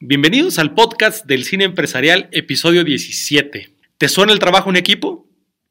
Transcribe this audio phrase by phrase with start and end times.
[0.00, 3.74] Bienvenidos al podcast del cine empresarial, episodio 17.
[3.98, 5.26] ¿Te suena el trabajo en equipo?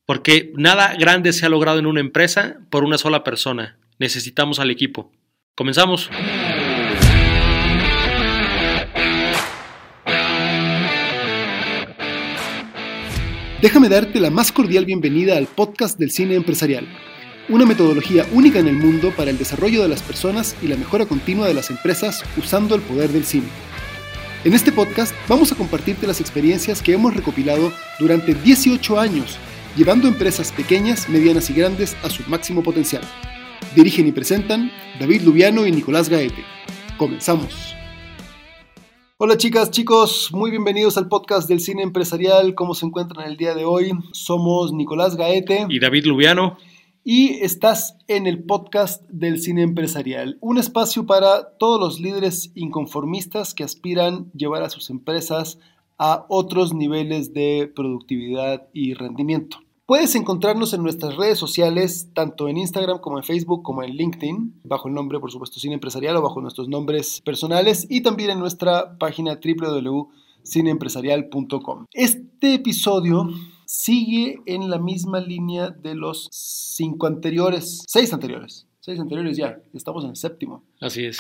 [0.06, 3.78] Porque nada grande se ha logrado en una empresa por una sola persona.
[4.00, 5.14] Necesitamos al equipo.
[5.56, 6.10] Comenzamos.
[13.62, 16.86] Déjame darte la más cordial bienvenida al podcast del cine empresarial,
[17.48, 21.06] una metodología única en el mundo para el desarrollo de las personas y la mejora
[21.06, 23.48] continua de las empresas usando el poder del cine.
[24.44, 29.40] En este podcast vamos a compartirte las experiencias que hemos recopilado durante 18 años,
[29.76, 33.02] llevando empresas pequeñas, medianas y grandes a su máximo potencial.
[33.76, 36.44] Dirigen y presentan David Lubiano y Nicolás Gaete.
[36.98, 37.74] Comenzamos.
[39.18, 42.54] Hola chicas, chicos, muy bienvenidos al podcast del cine empresarial.
[42.54, 43.92] ¿Cómo se encuentran el día de hoy?
[44.12, 46.58] Somos Nicolás Gaete y David Lubiano
[47.10, 53.54] y estás en el podcast del cine empresarial, un espacio para todos los líderes inconformistas
[53.54, 55.58] que aspiran llevar a sus empresas
[55.98, 59.60] a otros niveles de productividad y rendimiento.
[59.86, 64.60] Puedes encontrarnos en nuestras redes sociales, tanto en Instagram como en Facebook como en LinkedIn,
[64.66, 68.40] bajo el nombre, por supuesto, Cine Empresarial o bajo nuestros nombres personales y también en
[68.40, 69.40] nuestra página
[70.48, 71.86] www.cineempresarial.com.
[71.94, 73.30] Este episodio
[73.66, 80.04] sigue en la misma línea de los cinco anteriores, seis anteriores, seis anteriores ya, estamos
[80.04, 80.64] en el séptimo.
[80.80, 81.20] Así es.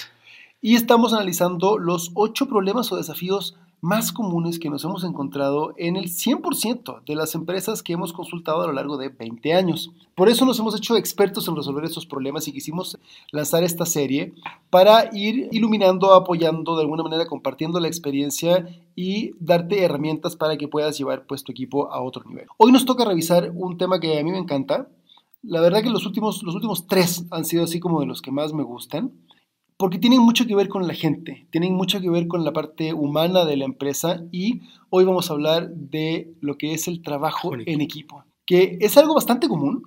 [0.61, 5.95] Y estamos analizando los ocho problemas o desafíos más comunes que nos hemos encontrado en
[5.95, 9.91] el 100% de las empresas que hemos consultado a lo largo de 20 años.
[10.15, 12.97] Por eso nos hemos hecho expertos en resolver estos problemas y quisimos
[13.31, 14.33] lanzar esta serie
[14.69, 20.67] para ir iluminando, apoyando, de alguna manera compartiendo la experiencia y darte herramientas para que
[20.67, 22.47] puedas llevar pues, tu equipo a otro nivel.
[22.57, 24.87] Hoy nos toca revisar un tema que a mí me encanta.
[25.43, 28.31] La verdad que los últimos, los últimos tres han sido así como de los que
[28.31, 29.11] más me gustan
[29.77, 32.93] porque tienen mucho que ver con la gente, tienen mucho que ver con la parte
[32.93, 37.51] humana de la empresa y hoy vamos a hablar de lo que es el trabajo
[37.53, 39.83] en equipo, que es algo bastante común,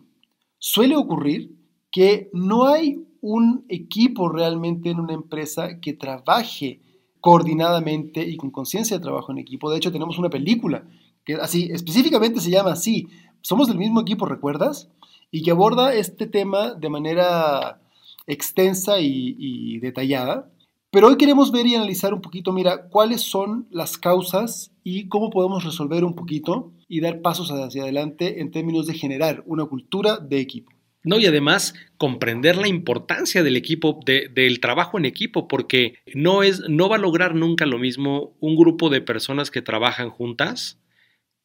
[0.59, 1.51] suele ocurrir
[1.91, 6.81] que no hay un equipo realmente en una empresa que trabaje
[7.21, 9.71] coordinadamente y con conciencia de trabajo en equipo.
[9.71, 10.85] De hecho, tenemos una película
[11.25, 13.09] que así específicamente se llama así,
[13.43, 14.91] Somos del mismo equipo, ¿recuerdas?
[15.31, 17.81] Y que aborda este tema de manera
[18.31, 20.51] extensa y, detallada.
[20.91, 25.31] Pero hoy queremos ver y analizar un poquito, mira, cuáles son las causas y cómo
[25.31, 30.19] podemos resolver un poquito y dar pasos hacia adelante en términos de generar una cultura
[30.19, 30.73] de equipo.
[31.03, 36.61] No, y además comprender la importancia del equipo, del trabajo en equipo, porque no es,
[36.69, 40.81] no va a lograr nunca lo mismo un grupo de personas que trabajan juntas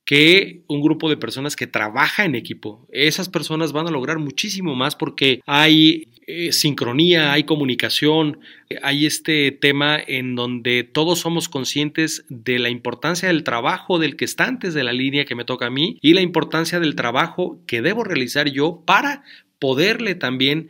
[0.06, 2.88] que un grupo de personas que trabaja en equipo.
[2.92, 8.40] Esas personas van a lograr muchísimo más porque hay eh, sincronía, hay comunicación,
[8.82, 14.26] hay este tema en donde todos somos conscientes de la importancia del trabajo del que
[14.26, 17.60] está antes de la línea que me toca a mí y la importancia del trabajo
[17.68, 19.24] que debo realizar yo para
[19.60, 20.70] poderle también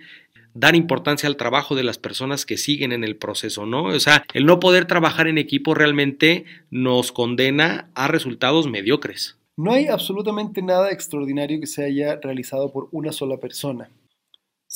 [0.56, 3.84] dar importancia al trabajo de las personas que siguen en el proceso, ¿no?
[3.84, 9.38] O sea, el no poder trabajar en equipo realmente nos condena a resultados mediocres.
[9.58, 13.90] No hay absolutamente nada extraordinario que se haya realizado por una sola persona.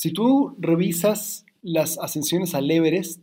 [0.02, 3.22] Si tú revisas las ascensiones al Everest,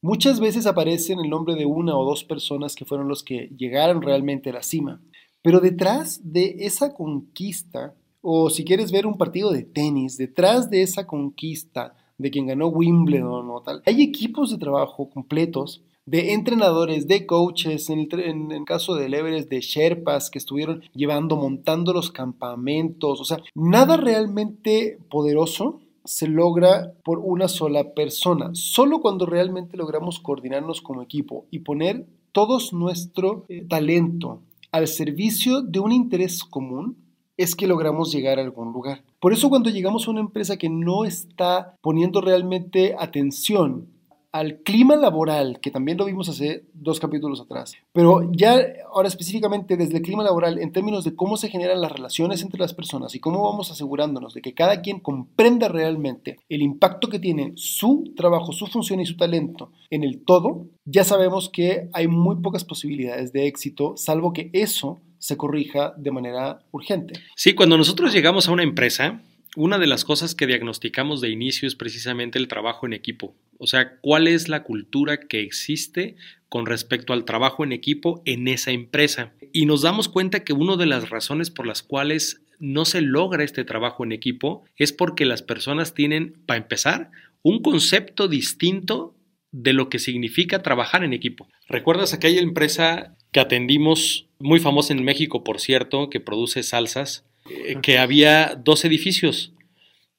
[0.00, 4.00] muchas veces aparecen el nombre de una o dos personas que fueron los que llegaron
[4.00, 5.02] realmente a la cima.
[5.42, 10.80] Pero detrás de esa conquista o si quieres ver un partido de tenis, detrás de
[10.80, 17.06] esa conquista de quien ganó Wimbledon o tal, hay equipos de trabajo completos de entrenadores,
[17.06, 18.08] de coaches, en
[18.50, 23.98] el, caso del Everest, de Sherpas que estuvieron llevando, montando los campamentos, o sea, nada
[23.98, 31.44] realmente poderoso se logra por una sola persona, solo cuando realmente logramos coordinarnos como equipo
[31.50, 34.40] y poner todo nuestro eh, talento
[34.72, 36.96] al servicio de un interés común,
[37.36, 39.02] es que logramos llegar a algún lugar.
[39.20, 43.86] Por eso cuando llegamos a una empresa que no está poniendo realmente atención
[44.32, 48.58] al clima laboral, que también lo vimos hace dos capítulos atrás, pero ya
[48.92, 52.60] ahora específicamente desde el clima laboral, en términos de cómo se generan las relaciones entre
[52.60, 57.18] las personas y cómo vamos asegurándonos de que cada quien comprenda realmente el impacto que
[57.18, 62.08] tiene su trabajo, su función y su talento en el todo, ya sabemos que hay
[62.08, 67.14] muy pocas posibilidades de éxito, salvo que eso se corrija de manera urgente.
[67.34, 69.22] Sí, cuando nosotros llegamos a una empresa,
[69.56, 73.34] una de las cosas que diagnosticamos de inicio es precisamente el trabajo en equipo.
[73.58, 76.16] O sea, cuál es la cultura que existe
[76.48, 79.32] con respecto al trabajo en equipo en esa empresa.
[79.52, 83.44] Y nos damos cuenta que una de las razones por las cuales no se logra
[83.44, 87.10] este trabajo en equipo es porque las personas tienen, para empezar,
[87.42, 89.14] un concepto distinto
[89.50, 91.48] de lo que significa trabajar en equipo.
[91.68, 97.76] ¿Recuerdas aquella empresa que atendimos, muy famosa en México, por cierto, que produce salsas, eh,
[97.82, 99.52] que había dos edificios?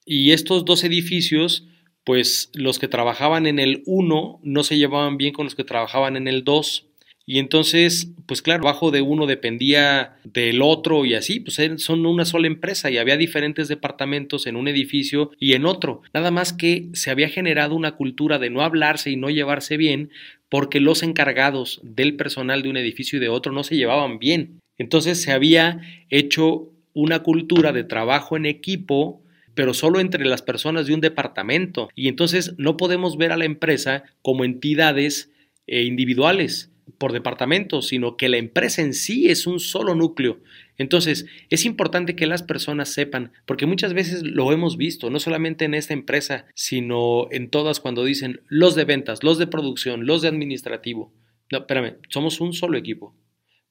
[0.05, 1.67] Y estos dos edificios,
[2.03, 6.17] pues los que trabajaban en el 1 no se llevaban bien con los que trabajaban
[6.17, 6.89] en el 2
[7.29, 12.25] y entonces, pues claro, bajo de uno dependía del otro y así, pues son una
[12.25, 16.01] sola empresa y había diferentes departamentos en un edificio y en otro.
[16.11, 20.09] Nada más que se había generado una cultura de no hablarse y no llevarse bien
[20.49, 24.59] porque los encargados del personal de un edificio y de otro no se llevaban bien.
[24.79, 29.23] Entonces se había hecho una cultura de trabajo en equipo
[29.59, 31.89] pero solo entre las personas de un departamento.
[31.93, 35.33] Y entonces no podemos ver a la empresa como entidades
[35.67, 40.39] eh, individuales por departamento, sino que la empresa en sí es un solo núcleo.
[40.77, 45.65] Entonces, es importante que las personas sepan, porque muchas veces lo hemos visto, no solamente
[45.65, 50.21] en esta empresa, sino en todas cuando dicen los de ventas, los de producción, los
[50.21, 51.13] de administrativo.
[51.51, 53.13] No, espérame, somos un solo equipo.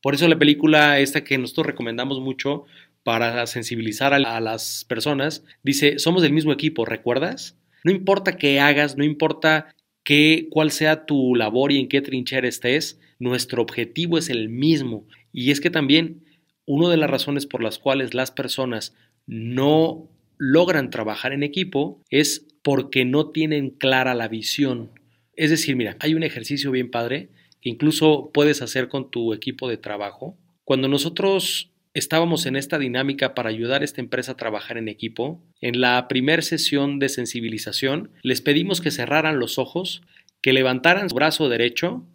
[0.01, 2.67] Por eso la película esta que nosotros recomendamos mucho
[3.03, 7.57] para sensibilizar a las personas, dice, somos del mismo equipo, ¿recuerdas?
[7.85, 9.75] No importa qué hagas, no importa
[10.05, 15.07] qué, cuál sea tu labor y en qué trinchera estés, nuestro objetivo es el mismo.
[15.33, 16.25] Y es que también
[16.67, 18.95] una de las razones por las cuales las personas
[19.27, 24.91] no logran trabajar en equipo es porque no tienen clara la visión.
[25.35, 27.29] Es decir, mira, hay un ejercicio bien padre
[27.61, 30.37] que incluso puedes hacer con tu equipo de trabajo.
[30.65, 35.43] Cuando nosotros estábamos en esta dinámica para ayudar a esta empresa a trabajar en equipo,
[35.61, 40.03] en la primera sesión de sensibilización les pedimos que cerraran los ojos,
[40.41, 42.07] que levantaran su brazo derecho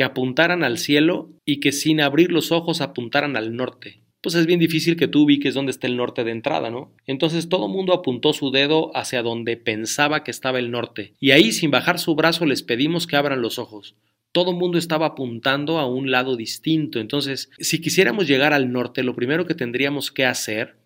[0.00, 4.00] que apuntaran al cielo y que sin abrir los ojos apuntaran al norte.
[4.22, 6.92] Pues es bien difícil que tú ubiques dónde está el norte de entrada, ¿no?
[7.06, 11.30] Entonces todo el mundo apuntó su dedo hacia donde pensaba que estaba el norte, y
[11.30, 13.94] ahí sin bajar su brazo les pedimos que abran los ojos.
[14.32, 17.00] Todo mundo estaba apuntando a un lado distinto.
[17.00, 20.76] Entonces, si quisiéramos llegar al norte, lo primero que tendríamos que hacer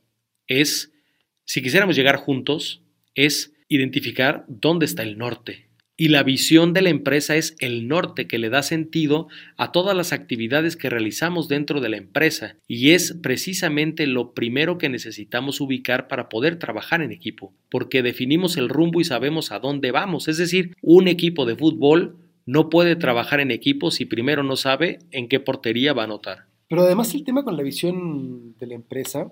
[0.47, 0.93] es,
[1.45, 2.83] si quisiéramos llegar juntos,
[3.15, 5.69] es identificar dónde está el norte.
[5.97, 9.97] Y la visión de la empresa es el norte que le da sentido a todas
[9.97, 15.61] las actividades que realizamos dentro de la empresa y es precisamente lo primero que necesitamos
[15.61, 20.27] ubicar para poder trabajar en equipo, porque definimos el rumbo y sabemos a dónde vamos,
[20.27, 24.99] es decir, un equipo de fútbol no puede trabajar en equipo si primero no sabe
[25.11, 26.47] en qué portería va a anotar.
[26.69, 29.31] Pero además el tema con la visión de la empresa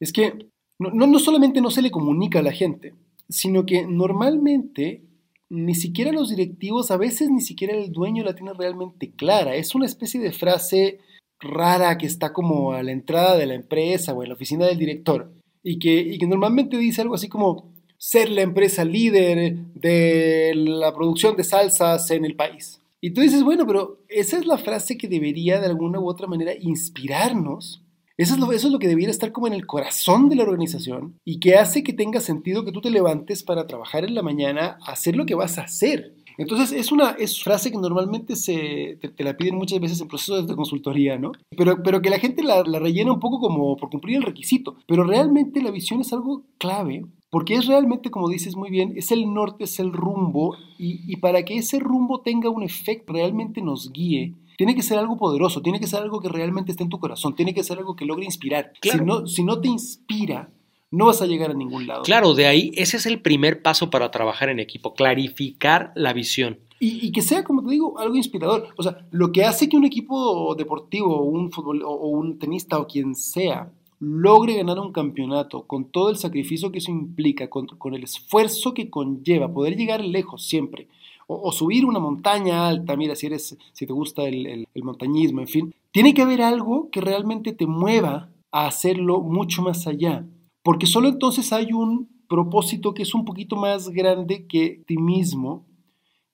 [0.00, 0.48] es que
[0.78, 2.94] no, no solamente no se le comunica a la gente,
[3.28, 5.04] sino que normalmente
[5.50, 9.54] ni siquiera los directivos, a veces ni siquiera el dueño la tiene realmente clara.
[9.54, 10.98] Es una especie de frase
[11.38, 14.78] rara que está como a la entrada de la empresa o en la oficina del
[14.78, 15.32] director
[15.62, 17.73] y que, que normalmente dice algo así como
[18.04, 22.82] ser la empresa líder de la producción de salsas en el país.
[23.00, 26.26] Y tú dices, bueno, pero esa es la frase que debería de alguna u otra
[26.26, 27.80] manera inspirarnos
[28.16, 30.44] eso es, lo, eso es lo que debiera estar como en el corazón de la
[30.44, 34.22] organización y que hace que tenga sentido que tú te levantes para trabajar en la
[34.22, 36.14] mañana, hacer lo que vas a hacer.
[36.38, 40.46] Entonces es una es frase que normalmente se, te, la piden muchas veces en procesos
[40.46, 41.32] de consultoría, ¿no?
[41.56, 44.76] Pero, pero que la gente la, rellena un poco como por cumplir el requisito.
[44.86, 47.04] Pero realmente la visión es algo clave
[47.34, 51.16] porque es realmente, como dices muy bien, es el norte, es el rumbo y, y
[51.16, 55.60] para que ese rumbo tenga un efecto, realmente nos guíe, tiene que ser algo poderoso,
[55.60, 58.04] tiene que ser algo que realmente esté en tu corazón, tiene que ser algo que
[58.04, 58.70] logre inspirar.
[58.80, 60.52] Si, no, si no te inspira,
[60.92, 62.04] no vas a llegar a ningún lado.
[62.04, 66.60] Claro, de ahí ese es el primer paso para trabajar en equipo, clarificar la visión.
[66.78, 68.68] Y, que sea, como te digo, algo inspirador.
[68.76, 72.86] O sea, lo que hace que un equipo deportivo, un fútbol, o un tenista o
[72.86, 73.72] quien sea,
[74.04, 78.74] logre ganar un campeonato con todo el sacrificio que eso implica, con, con el esfuerzo
[78.74, 80.88] que conlleva, poder llegar lejos siempre,
[81.26, 85.74] o, subir una montaña alta, mira, si, eres, si te gusta el, montañismo, en fin,
[85.90, 90.26] tiene que haber algo que realmente te mueva a hacerlo mucho más allá,
[90.62, 95.64] porque solo entonces hay un propósito que es un poquito más grande que ti mismo,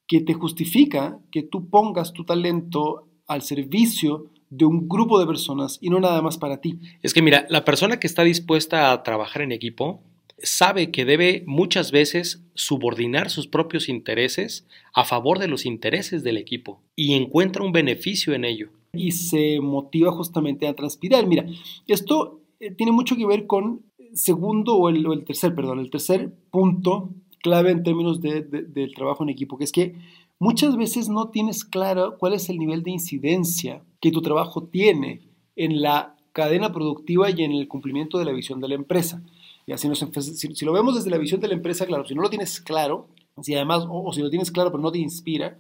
[0.06, 5.78] que te justifica que tú pongas tu talento al servicio de un grupo de personas
[5.80, 6.78] y no nada más para ti.
[7.02, 10.02] Es que mira, la persona que está dispuesta a trabajar en equipo
[10.42, 16.36] sabe que debe muchas veces subordinar sus propios intereses a favor de los intereses del
[16.36, 18.70] equipo y encuentra un beneficio en ello.
[18.92, 21.26] Y se motiva justamente a transpirar.
[21.26, 21.46] Mira,
[21.86, 23.82] esto eh, tiene mucho que ver con
[24.14, 27.10] segundo o el, tercer, perdón, el tercer punto
[27.42, 29.94] clave en términos del trabajo en equipo, que es que
[30.40, 35.28] muchas veces no tienes claro cuál es el nivel de incidencia que tu trabajo tiene
[35.54, 39.22] en la cadena productiva y en el cumplimiento de la visión de la empresa
[39.78, 43.08] si, lo vemos desde la visión de la empresa, claro, si no lo tienes claro,
[43.42, 45.58] Si además, o, si lo tienes claro pero no te inspira,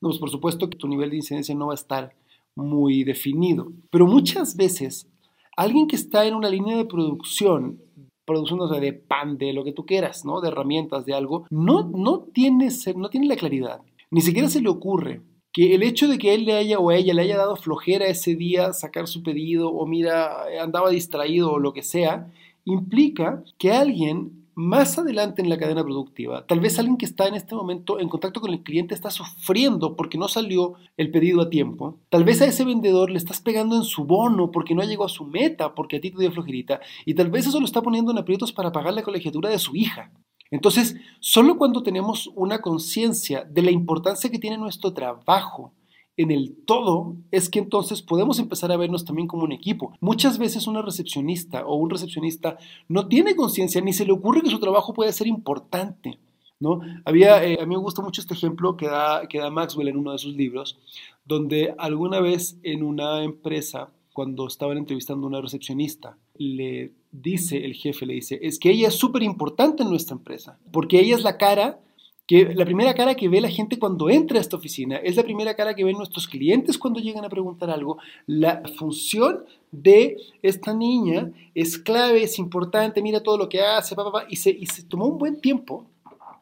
[0.00, 2.14] pues por supuesto que tu nivel de incidencia no va a estar
[2.54, 3.72] muy definido.
[3.90, 5.08] Pero muchas veces,
[5.56, 7.80] alguien que está en una línea de producción,
[8.26, 10.40] producción de pan, de lo que tú quieras, ¿no?
[10.40, 13.80] De herramientas, de algo, no, no, tiene, no tiene la claridad.
[14.10, 17.14] Ni siquiera se le ocurre que el hecho de que él le haya o ella
[17.14, 21.72] le haya dado flojera ese día sacar su pedido o mira, andaba distraído o lo
[21.72, 22.32] que sea,
[22.64, 27.34] implica que alguien más adelante en la cadena productiva, tal vez alguien que está en
[27.34, 31.50] este momento en contacto con el cliente está sufriendo porque no salió el pedido a
[31.50, 31.98] tiempo.
[32.08, 35.08] Tal vez a ese vendedor le estás pegando en su bono porque no llegó a
[35.08, 36.80] su meta, porque a ti te dio flojerita.
[37.04, 39.74] Y tal vez eso lo está poniendo en aprietos para pagar la colegiatura de su
[39.74, 40.12] hija.
[40.50, 45.72] Entonces, solo cuando tenemos una conciencia de la importancia que tiene nuestro trabajo,
[46.16, 49.92] en el todo es que entonces podemos empezar a vernos también como un equipo.
[50.00, 52.56] Muchas veces una recepcionista o un recepcionista
[52.88, 56.18] no tiene conciencia ni se le ocurre que su trabajo puede ser importante.
[56.60, 56.80] ¿no?
[57.04, 59.96] Había, eh, a mí me gusta mucho este ejemplo que da, que da Maxwell en
[59.96, 60.78] uno de sus libros,
[61.24, 67.74] donde alguna vez en una empresa, cuando estaban entrevistando a una recepcionista, le dice el
[67.74, 71.22] jefe, le dice, es que ella es súper importante en nuestra empresa, porque ella es
[71.22, 71.80] la cara
[72.26, 75.22] que la primera cara que ve la gente cuando entra a esta oficina, es la
[75.22, 77.98] primera cara que ven nuestros clientes cuando llegan a preguntar algo.
[78.26, 83.94] La función de esta niña es clave, es importante, mira todo lo que hace,
[84.30, 85.86] y, se, y se tomó un buen tiempo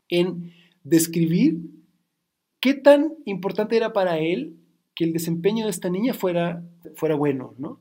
[0.08, 0.52] en
[0.84, 1.58] describir
[2.61, 4.56] qué tan importante era para él
[4.94, 6.62] que el desempeño de esta niña fuera,
[6.94, 7.80] fuera bueno, ¿no?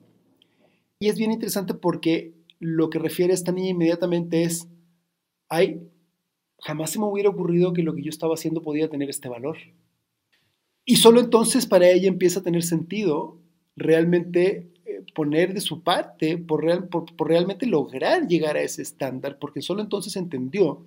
[1.02, 4.68] Y es bien interesante porque lo que refiere esta niña inmediatamente es,
[5.50, 5.82] hay
[6.60, 9.58] jamás se me hubiera ocurrido que lo que yo estaba haciendo podía tener este valor.
[10.86, 13.40] Y solo entonces para ella empieza a tener sentido
[13.76, 19.64] realmente eh, poner de su parte por, por, realmente lograr llegar a ese estándar, porque
[19.64, 20.86] solo entonces entendió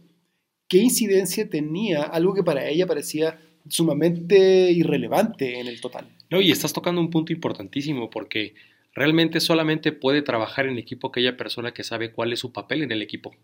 [0.69, 6.07] qué incidencia tenía algo que para ella parecía sumamente irrelevante en el total.
[6.31, 8.55] No, y estás tocando un punto importantísimo porque
[8.95, 12.93] realmente solamente puede trabajar en equipo aquella persona que sabe cuál es su papel en
[12.93, 13.37] el equipo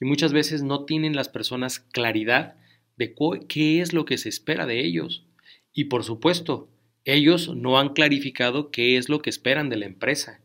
[0.00, 2.56] y muchas veces no tienen las personas claridad
[2.96, 3.14] de
[3.48, 5.26] qué es lo que se espera de ellos.
[5.72, 6.68] Y por supuesto,
[7.04, 10.40] ellos no han clarificado qué es lo que esperan de la empresa.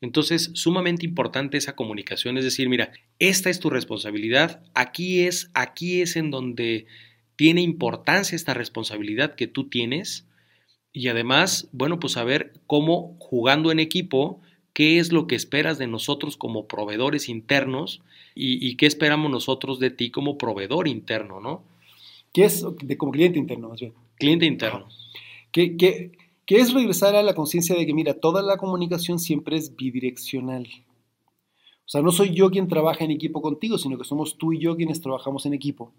[0.00, 6.00] Entonces, sumamente importante esa comunicación, es decir, mira, esta es tu responsabilidad, aquí es, aquí
[6.00, 6.86] es en donde
[7.36, 10.26] tiene importancia esta responsabilidad que tú tienes
[10.92, 14.40] y además, bueno, pues saber cómo jugando en equipo
[14.72, 18.02] qué es lo que esperas de nosotros como proveedores internos
[18.34, 21.62] y, qué esperamos nosotros de ti como proveedor interno, ¿no?
[22.32, 23.92] ¿Qué es de, como cliente interno, más bien?
[24.16, 24.88] Cliente interno.
[25.50, 26.12] ¿Qué, qué,
[26.46, 30.66] qué es regresar a la conciencia de que, mira, toda la comunicación siempre es bidireccional.
[31.84, 34.60] O sea, no soy yo quien trabaja en equipo contigo, sino que somos tú y
[34.60, 35.92] yo quienes trabajamos en equipo.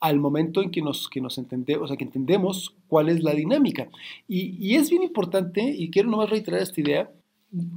[0.00, 3.34] Al momento en que nos, que nos entendemos, o sea, que entendemos cuál es la
[3.34, 3.88] dinámica.
[4.28, 7.10] Y, y, es bien importante, y quiero nomás reiterar esta idea,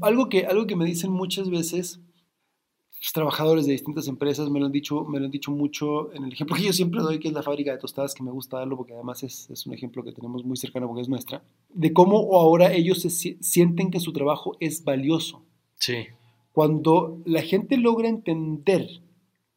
[0.01, 1.99] algo que, algo que me dicen muchas veces
[3.01, 6.23] los trabajadores de distintas empresas me lo han dicho, me lo han dicho mucho en
[6.23, 8.59] el ejemplo que yo siempre doy, que es la fábrica de tostadas, que me gusta
[8.59, 11.93] darlo porque además es, es un ejemplo que tenemos muy cercano porque es nuestra, de
[11.93, 15.41] cómo ahora ellos se sienten que su trabajo es valioso.
[15.79, 16.05] Sí.
[16.51, 18.87] Cuando la gente logra entender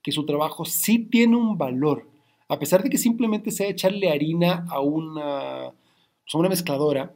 [0.03, 2.09] que su trabajo sí tiene un valor,
[2.49, 5.73] a pesar de que simplemente sea echarle harina a una,
[6.25, 7.15] pues, una mezcladora,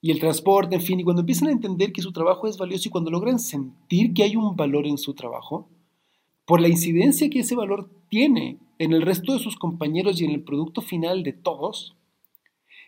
[0.00, 2.88] y el transporte, en fin, y cuando empiezan a entender que su trabajo es valioso
[2.88, 5.68] y cuando logran sentir que hay un valor en su trabajo,
[6.44, 10.30] por la incidencia que ese valor tiene en el resto de sus compañeros y en
[10.30, 11.96] el producto final de todos,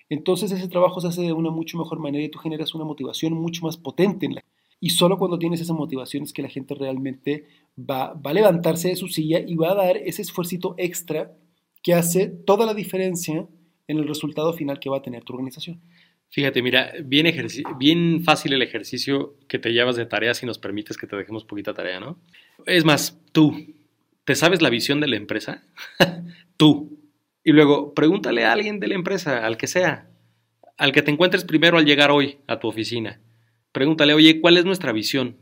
[0.08, 3.32] entonces ese trabajo se hace de una mucho mejor manera y tú generas una motivación
[3.32, 4.44] mucho más potente en la
[4.80, 7.46] y solo cuando tienes esa motivación es que la gente realmente
[7.78, 11.36] va, va a levantarse de su silla y va a dar ese esfuerzo extra
[11.82, 13.46] que hace toda la diferencia
[13.86, 15.80] en el resultado final que va a tener tu organización.
[16.30, 17.26] Fíjate, mira, bien,
[17.78, 21.44] bien fácil el ejercicio que te llevas de tarea si nos permites que te dejemos
[21.44, 22.18] poquita tarea, ¿no?
[22.66, 23.52] Es más, tú,
[24.24, 25.64] ¿te sabes la visión de la empresa?
[26.56, 27.00] tú.
[27.42, 30.08] Y luego, pregúntale a alguien de la empresa, al que sea,
[30.76, 33.20] al que te encuentres primero al llegar hoy a tu oficina.
[33.72, 35.36] Pregúntale, oye, ¿cuál es nuestra visión?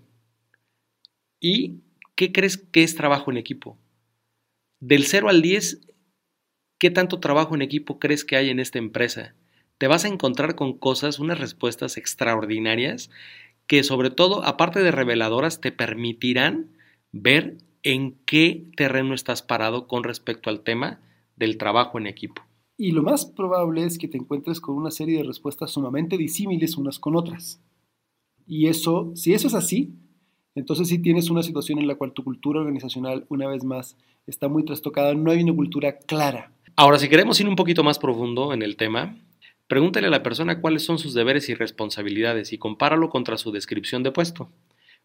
[1.40, 1.80] ¿Y
[2.14, 3.78] qué crees que es trabajo en equipo?
[4.80, 5.80] Del 0 al 10,
[6.78, 9.34] ¿qué tanto trabajo en equipo crees que hay en esta empresa?
[9.78, 13.10] te vas a encontrar con cosas, unas respuestas extraordinarias
[13.66, 16.70] que sobre todo, aparte de reveladoras, te permitirán
[17.12, 21.00] ver en qué terreno estás parado con respecto al tema
[21.36, 22.42] del trabajo en equipo.
[22.76, 26.76] Y lo más probable es que te encuentres con una serie de respuestas sumamente disímiles
[26.76, 27.62] unas con otras.
[28.48, 29.92] Y eso, si eso es así,
[30.54, 34.48] Entonces, si tienes una situación en la cual tu cultura organizacional, una vez más, está
[34.48, 36.50] muy trastocada, no hay una cultura clara.
[36.74, 39.16] Ahora, si queremos ir un poquito más profundo en el tema,
[39.68, 44.02] pregúntale a la persona cuáles son sus deberes y responsabilidades y compáralo contra su descripción
[44.02, 44.48] de puesto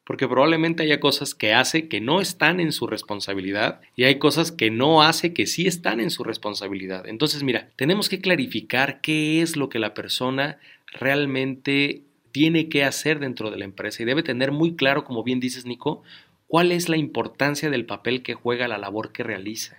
[0.05, 4.51] porque probablemente haya cosas que hace que no están en su responsabilidad y hay cosas
[4.51, 7.07] que no hace que sí están en su responsabilidad.
[7.07, 13.19] Entonces, mira, tenemos que clarificar qué es lo que la persona realmente tiene que hacer
[13.19, 16.01] dentro de la empresa y debe tener muy claro, como bien dices, Nico,
[16.47, 19.77] cuál es la importancia del papel que juega la labor que realiza.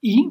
[0.00, 0.30] Y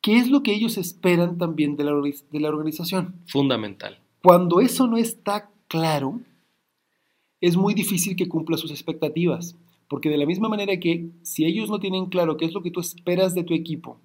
[0.00, 3.14] qué es lo que ellos esperan también de la, de la organización.
[3.28, 4.00] Fundamental.
[4.22, 6.20] Cuando eso no está claro,
[7.40, 9.56] es muy difícil que cumpla sus expectativas,
[9.88, 12.70] porque de la misma manera que si ellos no tienen claro qué es lo que
[12.70, 14.00] tú esperas de tu equipo,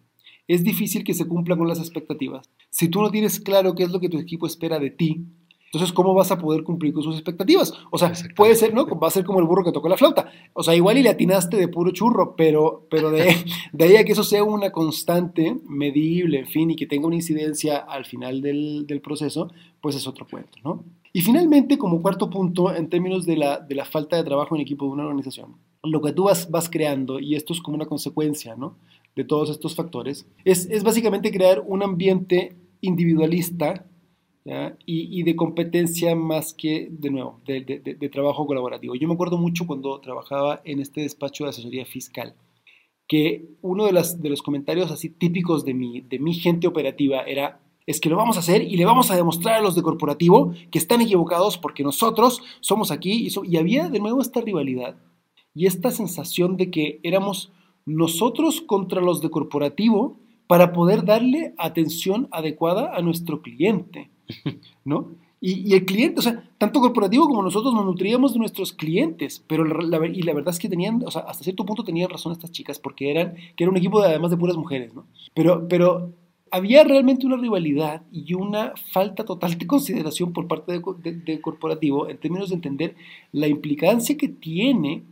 [0.49, 2.49] es difícil que se cumplan con las expectativas.
[2.69, 5.25] Si tú no tienes claro qué es lo que tu equipo espera de ti,
[5.67, 7.73] entonces, ¿cómo vas a poder cumplir con sus expectativas?
[7.91, 8.85] O sea, puede ser, ¿no?
[8.85, 10.31] Va a ser como el burro que tocó la flauta.
[10.53, 13.35] O sea, igual y le atinaste de puro churro, pero, pero de,
[13.73, 17.17] de ahí a que eso sea una constante, medible, en fin, y que tenga una
[17.17, 20.85] incidencia al final del, del proceso, pues es otro cuento, ¿no?
[21.11, 24.61] Y finalmente, como cuarto punto, en términos de la, de la falta de trabajo en
[24.61, 27.87] equipo de una organización, lo que tú vas, vas creando, y esto es como una
[27.87, 28.77] consecuencia, ¿no?
[29.17, 33.85] De todos estos factores, es, es básicamente crear un ambiente individualista
[34.85, 38.95] y, y, de competencia más que, de nuevo, de, de, trabajo colaborativo.
[38.95, 42.33] Yo me acuerdo mucho cuando trabajaba en este despacho de asesoría fiscal,
[43.07, 47.23] que uno de, las, de los comentarios así típicos de mi, de mi gente operativa
[47.23, 49.81] era, es que lo vamos a hacer y le vamos a demostrar a los de
[49.81, 54.95] corporativo que están equivocados porque nosotros somos aquí y, y había de nuevo esta rivalidad
[55.53, 57.51] y esta sensación de que éramos
[57.85, 64.09] nosotros contra los de corporativo para poder darle atención adecuada a nuestro cliente.
[64.85, 65.09] ¿no?
[65.39, 69.63] Y, el cliente, o sea, tanto corporativo como nosotros nos nutríamos de nuestros clientes, pero
[69.63, 72.51] la, y la verdad es que tenían, o sea, hasta cierto punto tenían razón estas
[72.51, 75.05] chicas, porque eran, que era un equipo de, además de puras mujeres, ¿no?
[75.35, 76.11] Pero, pero
[76.49, 82.17] había realmente una rivalidad y una falta total de consideración por parte del corporativo en
[82.17, 82.95] términos de entender
[83.31, 85.03] la implicancia que tiene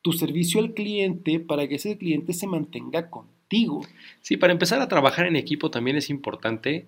[0.00, 3.82] tu servicio al cliente para que ese cliente se mantenga contigo.
[4.20, 6.86] Sí, para empezar a trabajar en equipo también es importante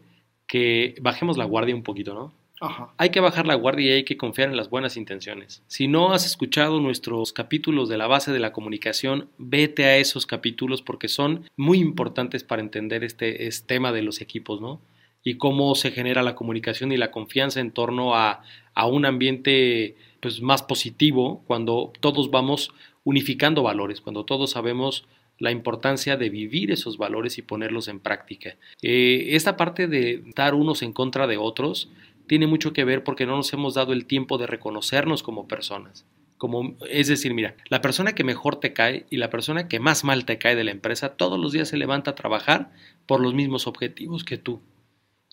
[0.48, 2.32] que bajemos la guardia un poquito, ¿no?
[2.60, 2.92] Ajá.
[2.96, 5.62] Hay que bajar la guardia y hay que confiar en las buenas intenciones.
[5.68, 10.26] Si no has escuchado nuestros capítulos de la base de la comunicación, vete a esos
[10.26, 14.80] capítulos porque son muy importantes para entender este, este tema de los equipos, ¿no?
[15.22, 18.42] Y cómo se genera la comunicación y la confianza en torno a,
[18.74, 22.72] a un ambiente pues, más positivo cuando todos vamos
[23.04, 25.06] unificando valores, cuando todos sabemos
[25.38, 28.56] la importancia de vivir esos valores y ponerlos en práctica.
[28.82, 31.90] Eh, esta parte de estar unos en contra de otros
[32.26, 36.04] tiene mucho que ver porque no nos hemos dado el tiempo de reconocernos como personas.
[36.36, 40.04] Como, es decir, mira, la persona que mejor te cae y la persona que más
[40.04, 42.70] mal te cae de la empresa todos los días se levanta a trabajar
[43.06, 44.60] por los mismos objetivos que tú.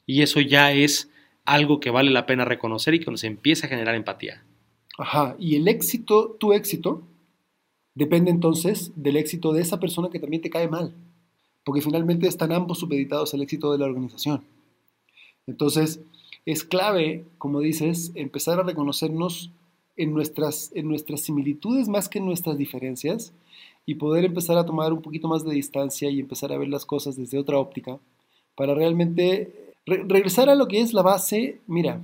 [0.07, 1.11] Y eso ya es
[1.45, 4.43] algo que vale la pena reconocer y que nos empieza a generar empatía.
[4.97, 7.03] Ajá, y el éxito, tu éxito,
[7.95, 10.93] depende entonces del éxito de esa persona que también te cae mal,
[11.63, 14.43] porque finalmente están ambos supeditados al éxito de la organización.
[15.47, 16.01] Entonces,
[16.45, 19.51] es clave, como dices, empezar a reconocernos
[19.97, 23.33] en nuestras, en nuestras similitudes más que en nuestras diferencias
[23.85, 26.85] y poder empezar a tomar un poquito más de distancia y empezar a ver las
[26.85, 27.99] cosas desde otra óptica
[28.55, 31.61] para realmente regresar a lo que es la base.
[31.67, 32.01] Mira,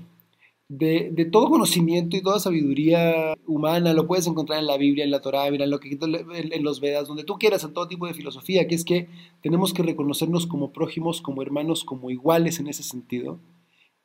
[0.72, 5.20] de, todo conocimiento y toda sabiduría humana, lo puedes encontrar en la Biblia, en la
[5.20, 8.76] Torá, en, lo en los Vedas, donde tú quieras, en todo tipo de filosofía, que
[8.76, 9.10] es que
[9.42, 13.38] tenemos que reconocernos como prójimos, como hermanos, como iguales en ese sentido,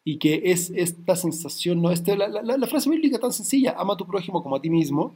[0.02, 1.92] y que es esta sensación, ¿no?
[1.92, 5.14] Este, la, la, frase bíblica tan sencilla, ama a tu prójimo como a ti mismo,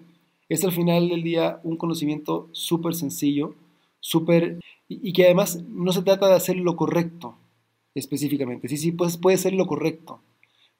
[0.48, 3.56] es al final del día un conocimiento súper sencillo,
[3.98, 7.34] súper, y, y, que además no se trata de hacer lo correcto
[7.92, 10.20] específicamente, sí, sí, pues puede ser lo correcto,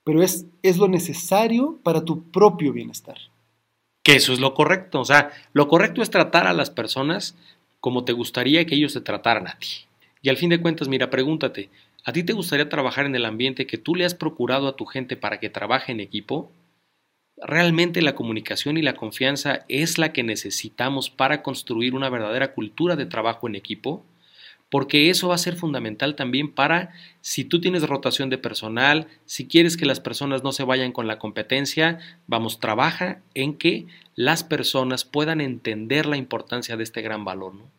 [0.04, 3.16] pero es, es lo necesario para tu propio bienestar.
[4.02, 5.00] Que eso es lo correcto.
[5.00, 7.36] O sea, lo correcto es tratar a las personas
[7.80, 9.86] como te gustaría que ellos te trataran a ti.
[10.22, 11.70] Y al fin de cuentas, mira, pregúntate,
[12.04, 14.84] ¿a ti te gustaría trabajar en el ambiente que tú le has procurado a tu
[14.84, 16.50] gente para que trabaje en equipo?
[17.42, 22.96] ¿Realmente la comunicación y la confianza es la que necesitamos para construir una verdadera cultura
[22.96, 24.04] de trabajo en equipo?
[24.70, 29.46] Porque eso va a ser fundamental también para si tú tienes rotación de personal, si
[29.46, 34.44] quieres que las personas no se vayan con la competencia, vamos, trabaja en que las
[34.44, 37.70] personas puedan entender la importancia de este gran valor, ¿no?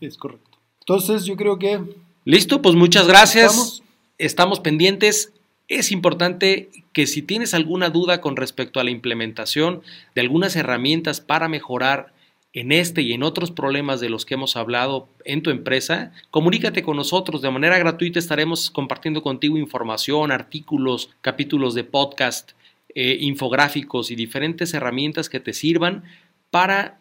[0.00, 0.58] es correcto.
[0.80, 1.80] Entonces yo creo que...
[2.24, 3.52] Listo, pues muchas gracias.
[3.52, 3.82] Estamos,
[4.18, 5.32] Estamos pendientes.
[5.68, 9.82] Es importante que si tienes alguna duda con respecto a la implementación
[10.14, 12.12] de algunas herramientas para mejorar
[12.52, 16.82] en este y en otros problemas de los que hemos hablado en tu empresa, comunícate
[16.82, 17.42] con nosotros.
[17.42, 22.52] De manera gratuita estaremos compartiendo contigo información, artículos, capítulos de podcast,
[22.94, 26.04] eh, infográficos y diferentes herramientas que te sirvan
[26.50, 26.98] para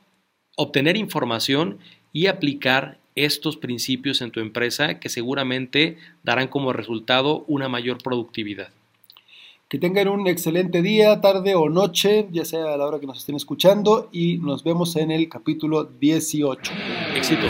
[0.56, 1.80] obtener información
[2.14, 8.70] y aplicar estos principios en tu empresa que seguramente darán como resultado una mayor productividad.
[9.70, 13.20] Que tengan un excelente día, tarde o noche, ya sea a la hora que nos
[13.20, 16.72] estén escuchando y nos vemos en el capítulo 18.
[17.16, 17.46] Éxito.